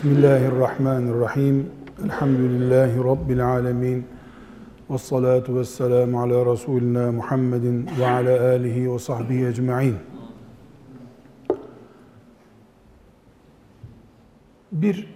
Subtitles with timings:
[0.00, 1.70] Bismillahirrahmanirrahim.
[2.04, 4.06] Elhamdülillahi Rabbil alemin.
[4.90, 9.96] Ve salatu ve selamu ala Resulina Muhammedin ve ala alihi ve sahbihi ecma'in.
[14.72, 15.14] Bir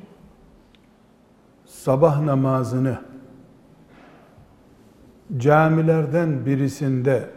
[1.67, 2.99] sabah namazını
[5.37, 7.31] camilerden birisinde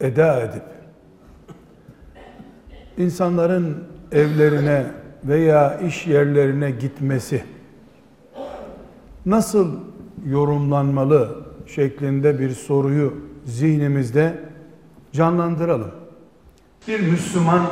[0.00, 0.64] eda edip
[2.96, 7.44] insanların evlerine veya iş yerlerine gitmesi
[9.26, 9.76] nasıl
[10.26, 14.38] yorumlanmalı şeklinde bir soruyu zihnimizde
[15.12, 15.90] canlandıralım.
[16.88, 17.66] Bir Müslüman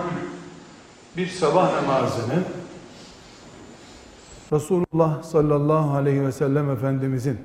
[1.17, 2.43] bir sabah namazını
[4.53, 7.39] Resulullah sallallahu aleyhi ve sellem Efendimizin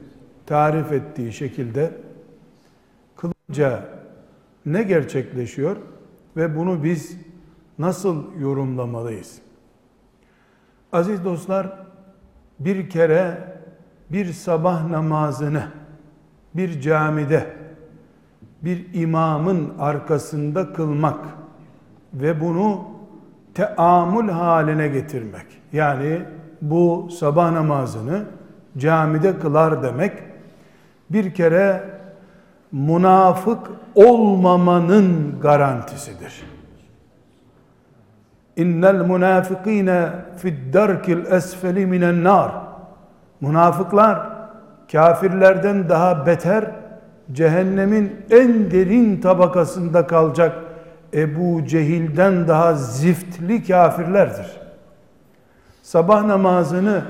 [0.45, 1.91] tarif ettiği şekilde
[3.16, 3.89] kılınca
[4.66, 5.77] ne gerçekleşiyor
[6.38, 7.17] ve bunu biz
[7.80, 9.39] nasıl yorumlamalıyız?
[10.93, 11.67] Aziz dostlar,
[12.59, 13.38] bir kere
[14.11, 15.63] bir sabah namazını
[16.55, 17.47] bir camide
[18.61, 21.25] bir imamın arkasında kılmak
[22.14, 22.81] ve bunu
[23.53, 25.45] teamül haline getirmek.
[25.73, 26.21] Yani
[26.61, 28.25] bu sabah namazını
[28.77, 30.14] camide kılar demek
[31.09, 31.83] bir kere
[32.71, 36.52] münafık olmamanın garantisidir.
[38.57, 42.51] İnnel münafikine fid darkil esfeli minen nar.
[43.41, 44.19] Münafıklar
[44.91, 46.65] kafirlerden daha beter
[47.31, 50.55] cehennemin en derin tabakasında kalacak
[51.13, 54.47] Ebu Cehil'den daha ziftli kafirlerdir.
[55.81, 57.01] Sabah namazını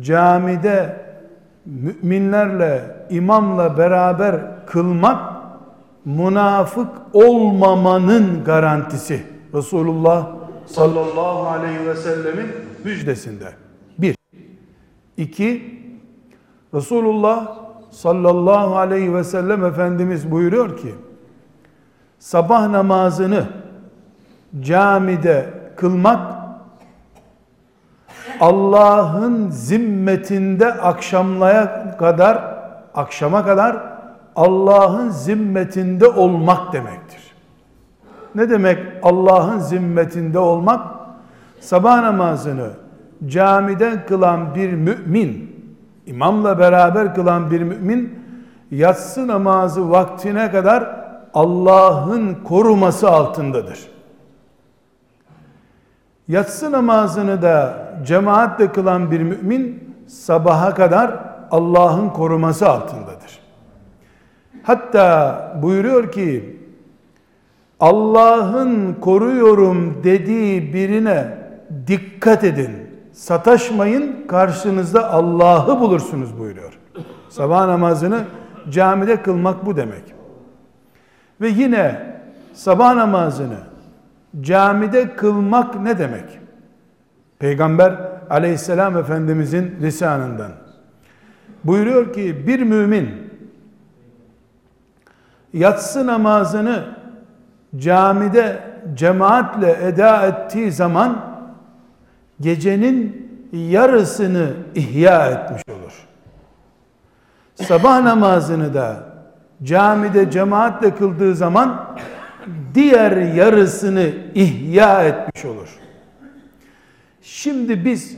[0.00, 0.96] camide
[1.66, 5.32] müminlerle, imamla beraber kılmak
[6.04, 9.22] münafık olmamanın garantisi.
[9.54, 10.41] Resulullah
[10.74, 12.46] sallallahu aleyhi ve sellemin
[12.84, 13.52] müjdesinde.
[13.98, 14.16] Bir.
[15.16, 15.80] İki,
[16.74, 17.58] Resulullah
[17.90, 20.94] sallallahu aleyhi ve sellem Efendimiz buyuruyor ki,
[22.18, 23.46] sabah namazını
[24.60, 26.42] camide kılmak,
[28.40, 32.54] Allah'ın zimmetinde akşamlaya kadar,
[32.94, 33.92] akşama kadar
[34.36, 37.31] Allah'ın zimmetinde olmak demektir.
[38.34, 40.86] Ne demek Allah'ın zimmetinde olmak?
[41.60, 42.70] Sabah namazını
[43.26, 45.56] camide kılan bir mümin,
[46.06, 48.18] imamla beraber kılan bir mümin,
[48.70, 51.02] yatsı namazı vaktine kadar
[51.34, 53.78] Allah'ın koruması altındadır.
[56.28, 57.74] Yatsı namazını da
[58.06, 61.14] cemaatle kılan bir mümin, sabaha kadar
[61.50, 63.40] Allah'ın koruması altındadır.
[64.62, 66.61] Hatta buyuruyor ki,
[67.82, 71.38] Allah'ın koruyorum dediği birine
[71.86, 72.70] dikkat edin.
[73.12, 76.78] Sataşmayın karşınızda Allah'ı bulursunuz buyuruyor.
[77.28, 78.24] Sabah namazını
[78.70, 80.02] camide kılmak bu demek.
[81.40, 82.16] Ve yine
[82.52, 83.58] sabah namazını
[84.40, 86.38] camide kılmak ne demek?
[87.38, 87.94] Peygamber
[88.30, 90.52] aleyhisselam efendimizin lisanından.
[91.64, 93.10] Buyuruyor ki bir mümin
[95.52, 97.01] yatsı namazını
[97.76, 98.58] camide
[98.94, 101.24] cemaatle eda ettiği zaman
[102.40, 106.06] gecenin yarısını ihya etmiş olur.
[107.54, 108.96] Sabah namazını da
[109.62, 111.96] camide cemaatle kıldığı zaman
[112.74, 115.78] diğer yarısını ihya etmiş olur.
[117.22, 118.16] Şimdi biz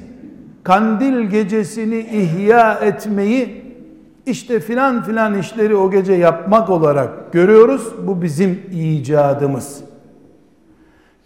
[0.63, 3.64] kandil gecesini ihya etmeyi
[4.27, 7.93] işte filan filan işleri o gece yapmak olarak görüyoruz.
[8.07, 9.81] Bu bizim icadımız.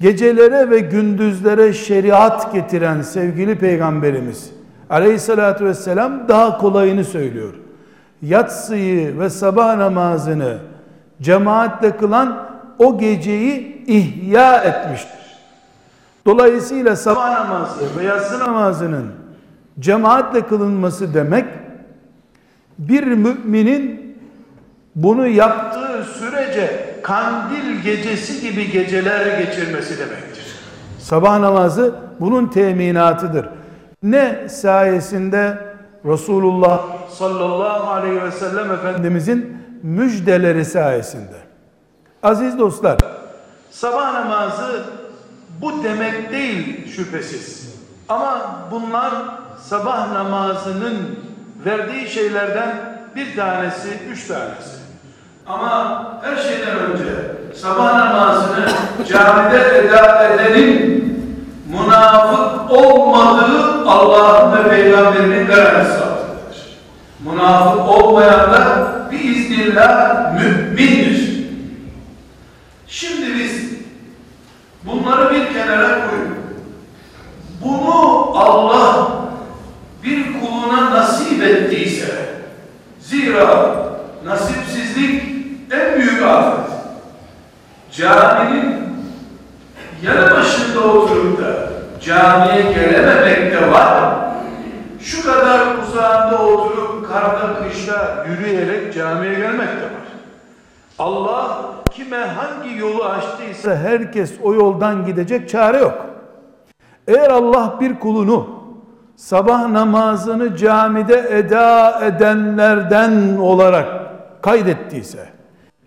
[0.01, 4.51] Gecelere ve gündüzlere şeriat getiren sevgili peygamberimiz
[4.91, 7.55] aleyhissalatü vesselam daha kolayını söylüyor.
[8.23, 10.59] Yatsıyı ve sabah namazını
[11.23, 12.49] cemaatle kılan
[12.79, 15.19] o geceyi ihya etmiştir.
[16.27, 19.07] Dolayısıyla sabah namazı ve yatsı namazının
[19.81, 21.45] cemaatle kılınması demek
[22.79, 24.19] bir müminin
[24.95, 30.47] bunu yaptığı sürece kandil gecesi gibi geceler geçirmesi demektir.
[30.99, 33.49] Sabah namazı bunun teminatıdır.
[34.03, 35.59] Ne sayesinde
[36.05, 36.81] Resulullah
[37.11, 41.37] sallallahu aleyhi ve sellem Efendimizin müjdeleri sayesinde.
[42.23, 42.99] Aziz dostlar,
[43.71, 44.85] sabah namazı
[45.61, 47.75] bu demek değil şüphesiz.
[48.09, 49.13] Ama bunlar
[49.63, 50.97] sabah namazının
[51.65, 52.71] verdiği şeylerden
[53.17, 54.79] bir tanesi, üç tanesi.
[55.47, 57.05] Ama her şeyden önce
[57.55, 58.67] sabah namazını
[59.09, 60.99] camide eda edenin
[61.71, 66.79] münafık olmadığı Allah'ın ve Peygamberinin garantisi altındadır.
[67.25, 71.39] Münafık olmayanlar biiznillah mümindir.
[72.87, 73.69] Şimdi biz
[74.85, 76.39] bunları bir kenara koyup
[77.65, 79.09] bunu Allah
[80.05, 82.29] bir kuluna nasip ettiyse
[83.01, 83.77] zira
[84.25, 85.23] nasipsizlik
[85.71, 86.71] en büyük afet.
[87.93, 88.77] Caminin
[90.03, 91.71] yanı başında oturup da
[92.01, 94.15] camiye gelememek de var.
[95.01, 100.09] Şu kadar uzağında oturup karda kışta yürüyerek camiye gelmek de var.
[100.99, 101.59] Allah
[101.93, 103.75] kime hangi yolu açtıysa
[104.19, 106.07] herkes o yoldan gidecek çare yok.
[107.07, 108.47] Eğer Allah bir kulunu
[109.17, 113.89] sabah namazını camide eda edenlerden olarak
[114.43, 115.29] kaydettiyse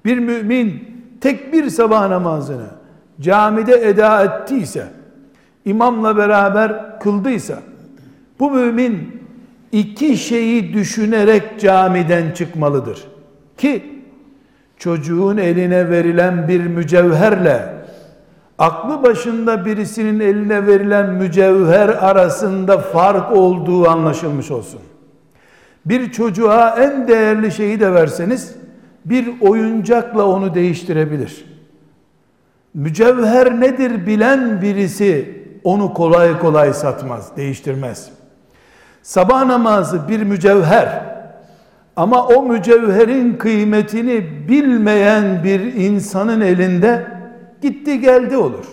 [0.06, 0.84] bir mümin
[1.22, 2.68] tek bir sabah namazını
[3.22, 4.88] camide eda ettiyse
[5.66, 7.56] imamla beraber kıldıysa
[8.40, 9.22] bu mümin
[9.72, 13.04] iki şeyi düşünerek camiden çıkmalıdır.
[13.58, 13.84] Ki
[14.78, 17.81] çocuğun eline verilen bir mücevherle
[18.62, 24.80] aklı başında birisinin eline verilen mücevher arasında fark olduğu anlaşılmış olsun.
[25.86, 28.56] Bir çocuğa en değerli şeyi de verseniz
[29.06, 31.46] bir oyuncakla onu değiştirebilir.
[32.74, 38.10] Mücevher nedir bilen birisi onu kolay kolay satmaz, değiştirmez.
[39.02, 41.04] Sabah namazı bir mücevher
[41.96, 47.21] ama o mücevherin kıymetini bilmeyen bir insanın elinde
[47.62, 48.66] gitti geldi olur.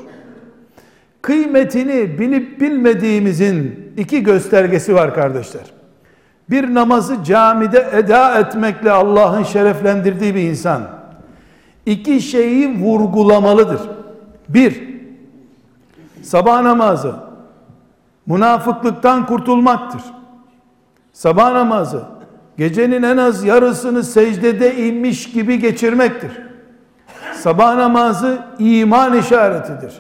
[1.23, 5.63] Kıymetini bilip bilmediğimizin iki göstergesi var kardeşler.
[6.51, 10.83] Bir namazı camide eda etmekle Allah'ın şereflendirdiği bir insan
[11.87, 13.81] iki şeyi vurgulamalıdır.
[14.49, 14.83] Bir,
[16.23, 17.15] sabah namazı
[18.27, 20.03] münafıklıktan kurtulmaktır.
[21.13, 22.03] Sabah namazı
[22.57, 26.31] gecenin en az yarısını secdede inmiş gibi geçirmektir.
[27.39, 29.93] Sabah namazı iman işaretidir.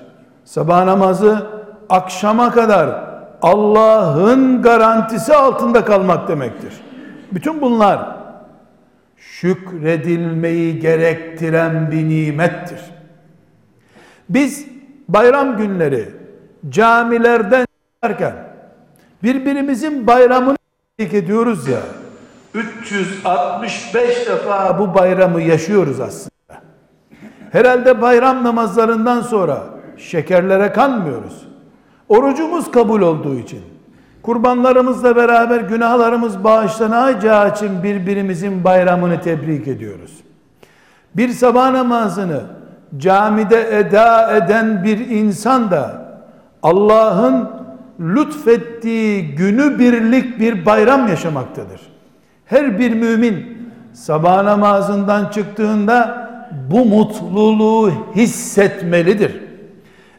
[0.44, 1.46] Sabah namazı
[1.88, 3.08] akşama kadar
[3.42, 6.72] Allah'ın garantisi altında kalmak demektir.
[7.32, 8.16] Bütün bunlar
[9.16, 12.80] şükredilmeyi gerektiren bir nimettir.
[14.28, 14.66] Biz
[15.08, 16.08] bayram günleri
[16.68, 18.34] camilerden çıkarken
[19.22, 20.56] birbirimizin bayramını
[20.98, 21.80] ediyoruz ya
[22.54, 26.37] 365 defa bu bayramı yaşıyoruz aslında.
[27.52, 29.62] Herhalde bayram namazlarından sonra
[29.96, 31.48] şekerlere kanmıyoruz.
[32.08, 33.60] Orucumuz kabul olduğu için,
[34.22, 40.12] kurbanlarımızla beraber günahlarımız bağışlanacağı için birbirimizin bayramını tebrik ediyoruz.
[41.16, 42.40] Bir sabah namazını
[42.96, 46.08] camide eda eden bir insan da
[46.62, 47.48] Allah'ın
[48.00, 51.80] lütfettiği günü birlik bir bayram yaşamaktadır.
[52.44, 53.58] Her bir mümin
[53.92, 56.27] sabah namazından çıktığında
[56.70, 59.40] bu mutluluğu hissetmelidir.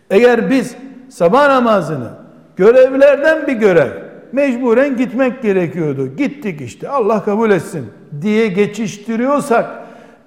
[0.09, 0.75] Eğer biz
[1.09, 2.09] sabah namazını
[2.55, 3.91] görevlerden bir görev
[4.31, 6.15] mecburen gitmek gerekiyordu.
[6.15, 7.85] Gittik işte Allah kabul etsin
[8.21, 9.69] diye geçiştiriyorsak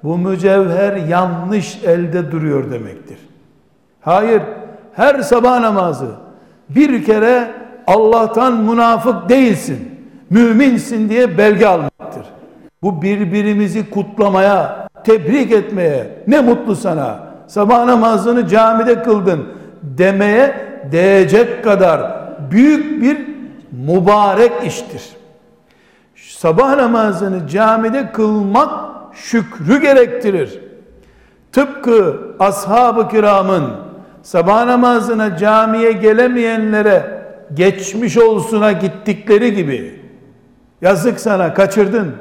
[0.02, 3.19] bu mücevher yanlış elde duruyor demektir.
[4.00, 4.43] Hayır,
[4.94, 6.06] her sabah namazı
[6.69, 7.50] bir kere
[7.87, 9.99] Allah'tan münafık değilsin,
[10.31, 12.26] müminsin diye belge almaktır.
[12.82, 19.49] Bu birbirimizi kutlamaya, tebrik etmeye, ne mutlu sana, sabah namazını camide kıldın
[19.82, 20.54] demeye
[20.92, 22.00] değecek kadar
[22.50, 23.18] büyük bir
[23.73, 25.02] mübarek iştir.
[26.16, 28.71] Sabah namazını camide kılmak
[29.12, 30.61] şükrü gerektirir.
[31.52, 33.71] Tıpkı ashab-ı kiramın
[34.23, 37.23] sabah namazına camiye gelemeyenlere
[37.54, 40.00] geçmiş olsuna gittikleri gibi
[40.82, 42.12] yazık sana kaçırdın.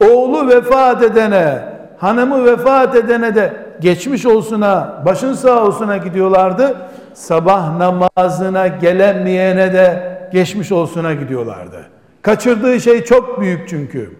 [0.00, 6.76] Oğlu vefat edene, hanımı vefat edene de geçmiş olsuna, başın sağ olsuna gidiyorlardı.
[7.14, 11.86] Sabah namazına gelemeyene de geçmiş olsuna gidiyorlardı.
[12.22, 14.10] Kaçırdığı şey çok büyük çünkü.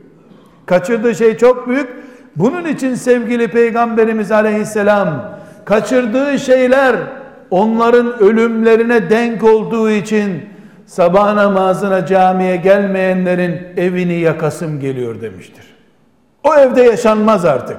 [0.67, 1.89] Kaçırdığı şey çok büyük.
[2.37, 6.97] Bunun için sevgili Peygamberimiz Aleyhisselam kaçırdığı şeyler
[7.51, 10.43] onların ölümlerine denk olduğu için
[10.87, 15.76] sabah namazına camiye gelmeyenlerin evini yakasım geliyor demiştir.
[16.47, 17.77] O evde yaşanmaz artık.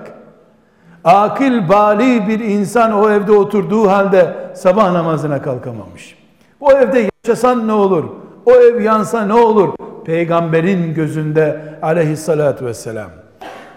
[1.04, 6.18] Akil bali bir insan o evde oturduğu halde sabah namazına kalkamamış.
[6.60, 8.04] O evde yaşasan ne olur?
[8.46, 9.70] O ev yansa ne olur?
[10.06, 13.10] Peygamberin gözünde aleyhissalatü vesselam.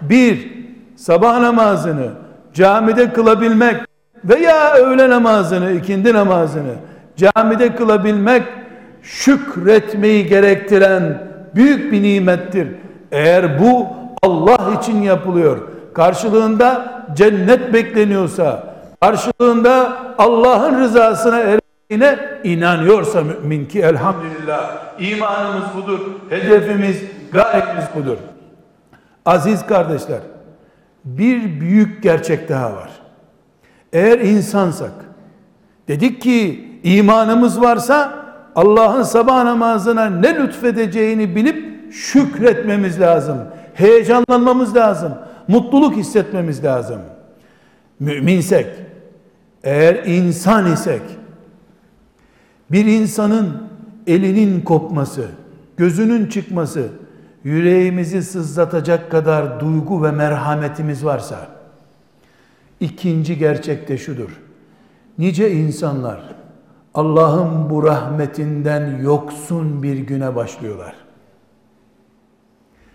[0.01, 0.53] Bir,
[0.97, 2.09] sabah namazını
[2.55, 3.77] camide kılabilmek
[4.25, 6.75] veya öğle namazını, ikindi namazını
[7.17, 8.43] camide kılabilmek
[9.03, 11.23] şükretmeyi gerektiren
[11.55, 12.69] büyük bir nimettir.
[13.13, 15.59] Eğer bu Allah için yapılıyor,
[15.95, 26.01] karşılığında cennet bekleniyorsa, karşılığında Allah'ın rızasına erdiğine inanıyorsa mümin ki elhamdülillah imanımız budur,
[26.31, 28.17] hedefimiz, gayemiz budur.
[29.27, 30.21] Aziz kardeşler,
[31.05, 32.91] bir büyük gerçek daha var.
[33.93, 34.93] Eğer insansak,
[35.89, 38.13] dedik ki imanımız varsa
[38.55, 43.39] Allah'ın sabah namazına ne lütfedeceğini bilip şükretmemiz lazım.
[43.81, 45.15] Heyecanlanmamız lazım.
[45.49, 47.01] Mutluluk hissetmemiz lazım.
[48.01, 48.67] Müminsek,
[49.65, 51.03] eğer insan isek,
[52.71, 53.63] bir insanın
[54.07, 55.29] elinin kopması,
[55.77, 56.89] gözünün çıkması,
[57.45, 61.49] yüreğimizi sızlatacak kadar duygu ve merhametimiz varsa,
[62.81, 64.41] ikinci gerçek de şudur.
[65.19, 66.21] Nice insanlar
[66.95, 71.10] Allah'ın bu rahmetinden yoksun bir güne başlıyorlar.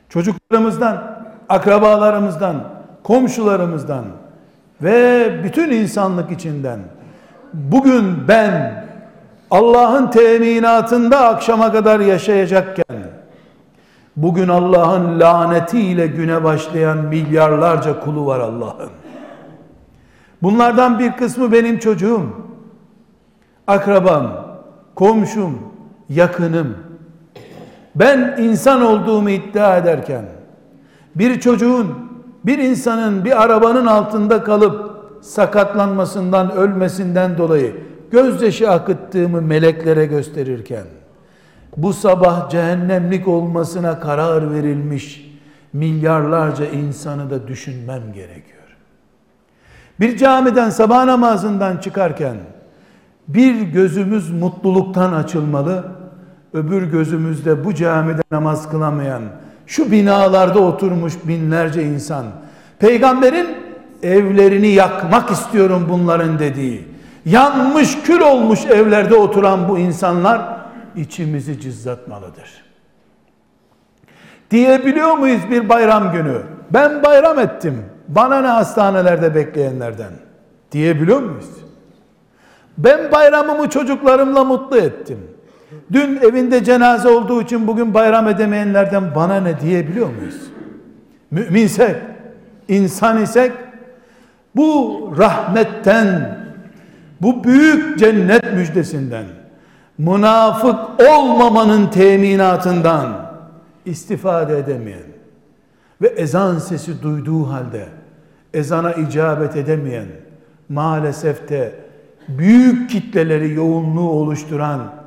[0.09, 1.03] Çocuklarımızdan,
[1.49, 2.55] akrabalarımızdan,
[3.03, 4.05] komşularımızdan
[4.81, 6.79] ve bütün insanlık içinden
[7.53, 8.85] bugün ben
[9.51, 12.97] Allah'ın teminatında akşama kadar yaşayacakken
[14.15, 18.89] bugün Allah'ın lanetiyle güne başlayan milyarlarca kulu var Allah'ın.
[20.43, 22.21] Bunlardan bir kısmı benim çocuğum,
[23.67, 24.31] akrabam,
[24.95, 25.59] komşum,
[26.09, 26.77] yakınım.
[27.95, 30.25] Ben insan olduğumu iddia ederken
[31.15, 31.95] bir çocuğun,
[32.45, 37.75] bir insanın bir arabanın altında kalıp sakatlanmasından, ölmesinden dolayı
[38.11, 40.85] gözyaşı akıttığımı meleklere gösterirken
[41.77, 45.31] bu sabah cehennemlik olmasına karar verilmiş
[45.73, 48.55] milyarlarca insanı da düşünmem gerekiyor.
[49.99, 52.35] Bir camiden sabah namazından çıkarken
[53.27, 55.85] bir gözümüz mutluluktan açılmalı,
[56.55, 59.21] öbür gözümüzde bu camide namaz kılamayan,
[59.67, 62.25] şu binalarda oturmuş binlerce insan,
[62.79, 63.47] peygamberin
[64.03, 66.87] evlerini yakmak istiyorum bunların dediği,
[67.25, 70.57] yanmış kül olmuş evlerde oturan bu insanlar
[70.95, 72.65] içimizi cızlatmalıdır.
[74.51, 76.41] Diyebiliyor muyuz bir bayram günü?
[76.69, 77.85] Ben bayram ettim.
[78.07, 80.11] Bana ne hastanelerde bekleyenlerden?
[80.71, 81.49] Diyebiliyor muyuz?
[82.77, 85.34] Ben bayramımı çocuklarımla mutlu ettim.
[85.91, 90.41] Dün evinde cenaze olduğu için bugün bayram edemeyenlerden bana ne diyebiliyor muyuz?
[91.31, 91.95] Müminsek,
[92.67, 93.51] insan isek
[94.55, 96.37] bu rahmetten,
[97.21, 99.25] bu büyük cennet müjdesinden,
[99.97, 100.79] münafık
[101.09, 103.31] olmamanın teminatından
[103.85, 105.03] istifade edemeyen
[106.01, 107.85] ve ezan sesi duyduğu halde
[108.53, 110.07] ezana icabet edemeyen
[110.69, 111.71] maalesef de
[112.27, 115.04] büyük kitleleri yoğunluğu oluşturan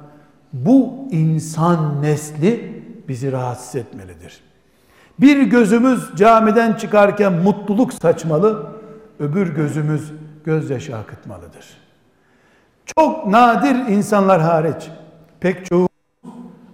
[0.53, 4.41] bu insan nesli bizi rahatsız etmelidir.
[5.21, 8.67] Bir gözümüz camiden çıkarken mutluluk saçmalı,
[9.19, 10.13] öbür gözümüz
[10.45, 11.67] gözyaşı akıtmalıdır.
[12.97, 14.91] Çok nadir insanlar hariç
[15.41, 15.89] pek çoğu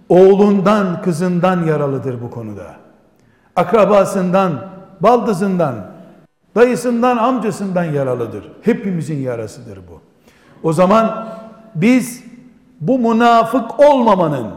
[0.09, 2.75] oğlundan, kızından yaralıdır bu konuda.
[3.55, 4.67] Akrabasından,
[4.99, 5.75] baldızından,
[6.55, 8.51] dayısından, amcasından yaralıdır.
[8.61, 10.01] Hepimizin yarasıdır bu.
[10.63, 11.27] O zaman
[11.75, 12.24] biz
[12.87, 14.47] bu münafık olmamanın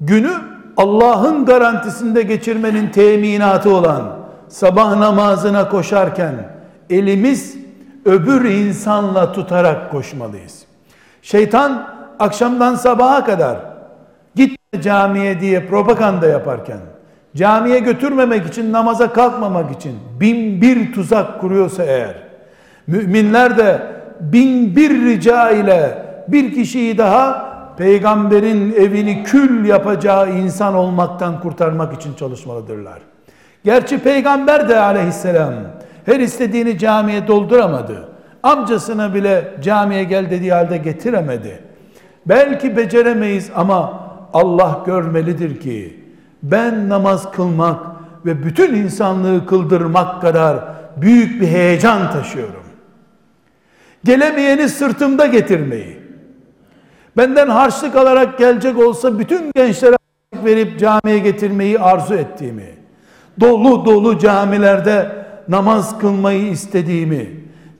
[0.00, 0.32] günü
[0.76, 4.02] Allah'ın garantisinde geçirmenin teminatı olan
[4.48, 6.34] sabah namazına koşarken
[6.90, 7.56] elimiz
[8.04, 10.64] öbür insanla tutarak koşmalıyız.
[11.22, 13.56] Şeytan akşamdan sabaha kadar
[14.34, 16.78] git camiye diye propaganda yaparken
[17.36, 22.14] camiye götürmemek için namaza kalkmamak için bin bir tuzak kuruyorsa eğer
[22.86, 23.82] müminler de
[24.20, 26.01] bin bir rica ile
[26.32, 32.98] bir kişiyi daha peygamberin evini kül yapacağı insan olmaktan kurtarmak için çalışmalıdırlar.
[33.64, 35.54] Gerçi peygamber de aleyhisselam
[36.06, 38.08] her istediğini camiye dolduramadı.
[38.42, 41.60] Amcasına bile camiye gel dediği halde getiremedi.
[42.26, 46.00] Belki beceremeyiz ama Allah görmelidir ki
[46.42, 47.86] ben namaz kılmak
[48.26, 50.56] ve bütün insanlığı kıldırmak kadar
[50.96, 52.62] büyük bir heyecan taşıyorum.
[54.04, 56.01] Gelemeyeni sırtımda getirmeyi,
[57.16, 59.96] benden harçlık alarak gelecek olsa bütün gençlere
[60.44, 62.70] verip camiye getirmeyi arzu ettiğimi,
[63.40, 67.30] dolu dolu camilerde namaz kılmayı istediğimi,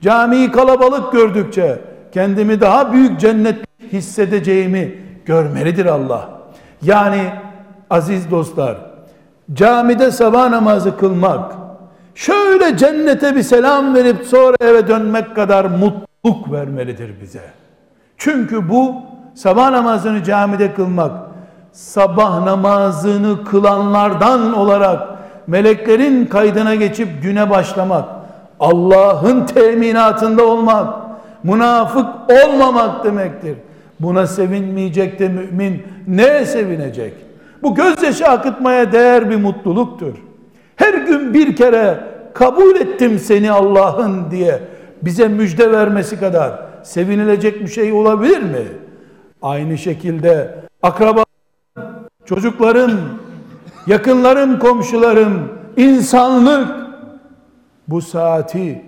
[0.01, 3.55] camiyi kalabalık gördükçe kendimi daha büyük cennet
[3.91, 6.29] hissedeceğimi görmelidir Allah.
[6.81, 7.21] Yani
[7.89, 8.77] aziz dostlar,
[9.53, 11.55] camide sabah namazı kılmak,
[12.15, 17.43] şöyle cennete bir selam verip sonra eve dönmek kadar mutluluk vermelidir bize.
[18.17, 18.95] Çünkü bu
[19.35, 21.11] sabah namazını camide kılmak,
[21.71, 25.07] sabah namazını kılanlardan olarak
[25.47, 28.05] meleklerin kaydına geçip güne başlamak,
[28.59, 30.95] Allah'ın teminatında olmak,
[31.43, 33.57] münafık olmamak demektir.
[33.99, 37.13] Buna sevinmeyecek de mümin ne sevinecek?
[37.63, 40.13] Bu gözyaşı akıtmaya değer bir mutluluktur.
[40.75, 41.99] Her gün bir kere
[42.33, 44.59] kabul ettim seni Allah'ın diye
[45.01, 46.51] bize müjde vermesi kadar
[46.83, 48.67] sevinilecek bir şey olabilir mi?
[49.43, 51.23] Aynı şekilde akraba
[52.25, 52.99] çocuklarım,
[53.87, 56.67] yakınlarım, komşularım, insanlık
[57.87, 58.81] bu saati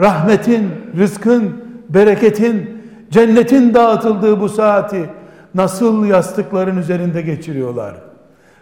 [0.00, 5.10] rahmetin, rızkın, bereketin, cennetin dağıtıldığı bu saati
[5.54, 7.94] nasıl yastıkların üzerinde geçiriyorlar?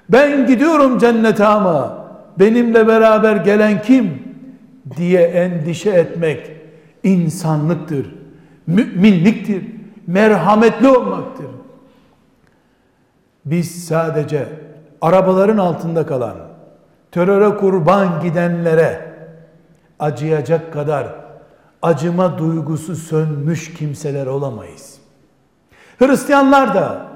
[0.09, 2.07] Ben gidiyorum cennete ama
[2.39, 4.23] benimle beraber gelen kim
[4.97, 6.51] diye endişe etmek
[7.03, 8.15] insanlıktır,
[8.67, 9.78] müminliktir,
[10.09, 11.47] merhametli olmaktır.
[13.45, 14.49] Biz sadece
[15.01, 16.37] arabaların altında kalan,
[17.11, 19.15] teröre kurban gidenlere
[19.99, 21.07] acıyacak kadar
[21.83, 24.99] acıma duygusu sönmüş kimseler olamayız.
[25.99, 27.09] Hristiyanlar da,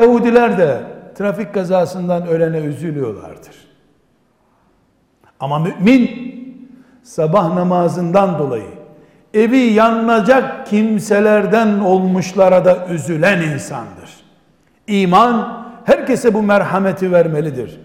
[0.00, 0.82] Yahudiler de
[1.14, 3.70] trafik kazasından ölene üzülüyorlardır.
[5.40, 6.30] Ama mümin
[7.02, 8.79] sabah namazından dolayı
[9.34, 14.10] evi yanacak kimselerden olmuşlara da üzülen insandır.
[14.86, 17.80] İman herkese bu merhameti vermelidir.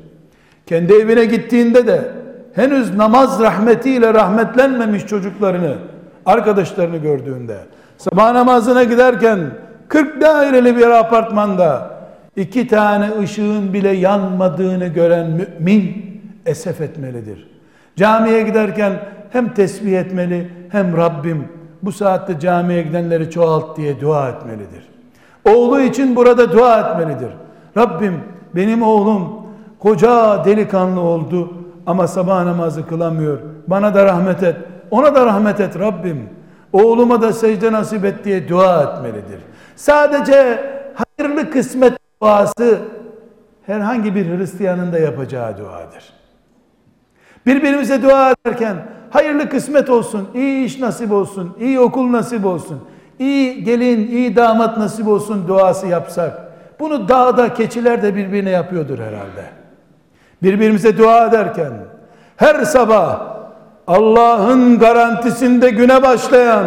[0.66, 2.12] Kendi evine gittiğinde de
[2.56, 5.76] henüz namaz rahmetiyle rahmetlenmemiş çocuklarını,
[6.26, 7.58] arkadaşlarını gördüğünde,
[7.98, 9.40] sabah namazına giderken
[9.88, 11.96] 40 daireli bir apartmanda
[12.36, 16.06] iki tane ışığın bile yanmadığını gören mümin
[16.46, 17.48] esef etmelidir.
[17.96, 18.94] Camiye giderken
[19.36, 21.48] hem tesbih etmeli hem Rabbim
[21.84, 24.90] bu saatte camiye gidenleri çoğalt diye dua etmelidir.
[25.50, 27.30] Oğlu için burada dua etmelidir.
[27.78, 28.20] Rabbim
[28.56, 29.46] benim oğlum
[29.80, 31.54] koca delikanlı oldu
[31.86, 33.40] ama sabah namazı kılamıyor.
[33.68, 34.56] Bana da rahmet et.
[34.92, 36.30] Ona da rahmet et Rabbim.
[36.74, 39.40] Oğluma da secde nasip et diye dua etmelidir.
[39.76, 40.60] Sadece
[40.94, 42.80] hayırlı kısmet duası
[43.66, 46.14] herhangi bir Hristiyanın da yapacağı duadır.
[47.46, 48.76] Birbirimize dua ederken
[49.16, 52.80] hayırlı kısmet olsun, iyi iş nasip olsun, iyi okul nasip olsun,
[53.20, 56.42] iyi gelin, iyi damat nasip olsun duası yapsak,
[56.80, 59.46] bunu dağda keçiler de birbirine yapıyordur herhalde.
[60.44, 61.72] Birbirimize dua ederken,
[62.38, 63.22] her sabah
[63.88, 66.66] Allah'ın garantisinde güne başlayan,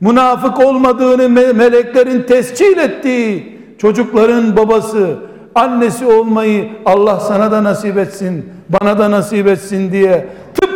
[0.00, 5.16] münafık olmadığını meleklerin tescil ettiği çocukların babası,
[5.54, 10.28] annesi olmayı Allah sana da nasip etsin, bana da nasip etsin diye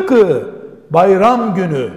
[0.07, 0.42] tıpkı
[0.90, 1.88] bayram günü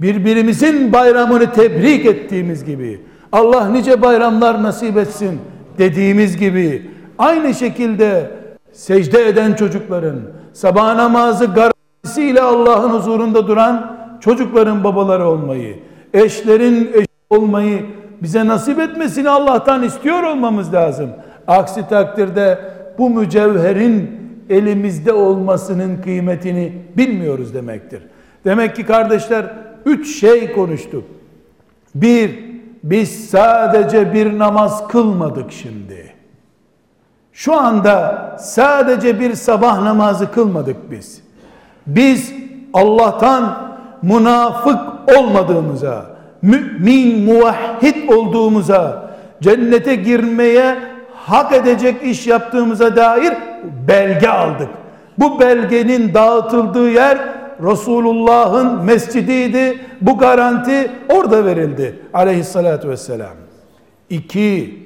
[0.00, 3.00] birbirimizin bayramını tebrik ettiğimiz gibi
[3.32, 5.40] Allah nice bayramlar nasip etsin
[5.78, 8.30] dediğimiz gibi aynı şekilde
[8.72, 10.16] secde eden çocukların
[10.52, 15.76] sabah namazı garantisiyle Allah'ın huzurunda duran çocukların babaları olmayı,
[16.14, 17.86] eşlerin eş olmayı
[18.22, 21.10] bize nasip etmesini Allah'tan istiyor olmamız lazım.
[21.46, 22.58] Aksi takdirde
[22.98, 28.02] bu mücevherin elimizde olmasının kıymetini bilmiyoruz demektir.
[28.44, 29.46] Demek ki kardeşler
[29.86, 31.04] üç şey konuştuk.
[31.94, 32.38] Bir,
[32.82, 36.12] biz sadece bir namaz kılmadık şimdi.
[37.32, 41.22] Şu anda sadece bir sabah namazı kılmadık biz.
[41.86, 42.32] Biz
[42.72, 44.78] Allah'tan münafık
[45.18, 46.06] olmadığımıza,
[46.42, 49.10] mümin, muvahhid olduğumuza,
[49.42, 50.93] cennete girmeye
[51.26, 53.32] hak edecek iş yaptığımıza dair
[53.88, 54.68] belge aldık.
[55.18, 57.18] Bu belgenin dağıtıldığı yer
[57.62, 59.78] Resulullah'ın mescidiydi.
[60.00, 63.34] Bu garanti orada verildi aleyhissalatü vesselam.
[64.10, 64.78] İki,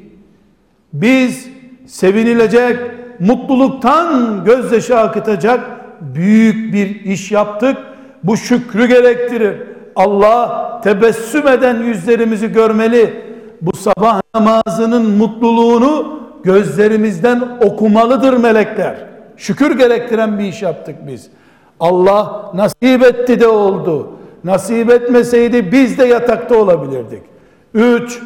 [0.93, 1.49] biz
[1.87, 2.79] sevinilecek,
[3.21, 5.61] mutluluktan gözyaşı akıtacak
[6.01, 7.77] büyük bir iş yaptık.
[8.25, 9.57] Bu şükrü gerektirir.
[9.97, 13.29] Allah tebessüm eden yüzlerimizi görmeli.
[13.63, 18.97] Bu sabah namazının mutluluğunu gözlerimizden okumalıdır melekler.
[19.37, 21.31] Şükür gerektiren bir iş yaptık biz.
[21.81, 24.11] Allah nasip etti de oldu.
[24.45, 27.23] Nasip etmeseydi biz de yatakta olabilirdik.
[27.75, 28.23] Üç,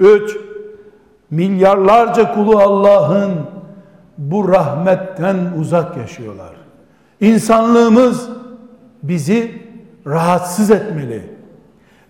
[0.00, 0.36] üç,
[1.30, 3.32] milyarlarca kulu Allah'ın
[4.18, 6.52] bu rahmetten uzak yaşıyorlar.
[7.20, 8.28] İnsanlığımız
[9.02, 9.52] bizi
[10.06, 11.22] rahatsız etmeli.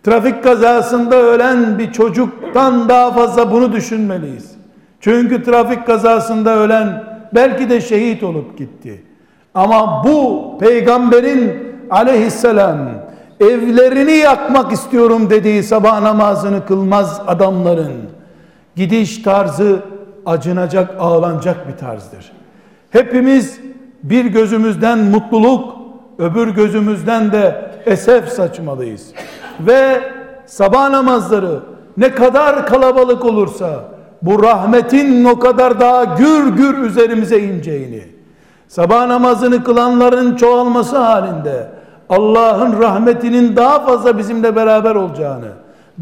[0.02, 4.59] Trafik kazasında ölen bir çocuktan daha fazla bunu düşünmeliyiz.
[5.00, 9.04] Çünkü trafik kazasında ölen belki de şehit olup gitti.
[9.54, 11.52] Ama bu peygamberin
[11.90, 12.78] aleyhisselam
[13.40, 17.92] evlerini yakmak istiyorum dediği sabah namazını kılmaz adamların
[18.76, 19.82] gidiş tarzı
[20.26, 22.32] acınacak, ağlanacak bir tarzdır.
[22.90, 23.60] Hepimiz
[24.02, 25.76] bir gözümüzden mutluluk,
[26.18, 29.12] öbür gözümüzden de esef saçmalıyız.
[29.60, 30.00] Ve
[30.46, 31.60] sabah namazları
[31.96, 33.84] ne kadar kalabalık olursa
[34.22, 38.02] bu rahmetin o kadar daha gür gür üzerimize ineceğini,
[38.68, 41.68] sabah namazını kılanların çoğalması halinde
[42.08, 45.48] Allah'ın rahmetinin daha fazla bizimle beraber olacağını,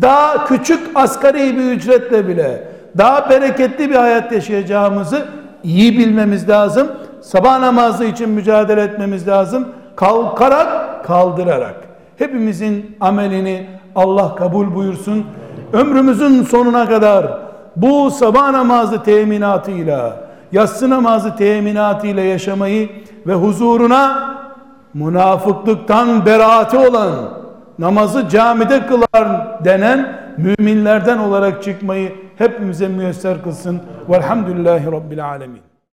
[0.03, 5.27] daha küçük asgari bir ücretle bile daha bereketli bir hayat yaşayacağımızı
[5.65, 6.89] iyi bilmemiz lazım.
[7.21, 9.69] Sabah namazı için mücadele etmemiz lazım.
[9.97, 11.75] Kalkarak, kaldırarak.
[12.17, 15.27] Hepimizin amelini Allah kabul buyursun.
[15.73, 20.17] Ömrümüzün sonuna kadar bu sabah namazı teminatıyla,
[20.53, 22.89] yatsı namazı teminatıyla yaşamayı
[23.27, 24.35] ve huzuruna
[24.95, 27.13] münafıklıktan beraati olan
[27.79, 33.81] namazı camide kılar denen müminlerden olarak çıkmayı hepimize müyesser kılsın.
[34.09, 35.68] Velhamdülillahi Rabbil Alemin.